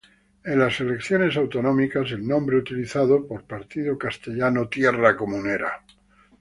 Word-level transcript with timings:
En 0.43 0.57
las 0.57 0.79
elecciones 0.79 1.37
autonómicas, 1.37 2.09
el 2.11 2.27
nombre 2.27 2.57
utilizado 2.57 3.27
por 3.27 3.43
Partido 3.43 3.99
Castellano-Tierra 3.99 5.15
Comunera. 5.15 5.85